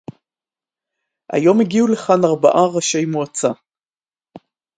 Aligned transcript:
היום 1.33 1.61
הגיעו 1.61 1.87
לכאן 1.87 2.25
ארבעה 2.25 2.65
ראשי 2.75 3.05
מועצה 3.05 3.51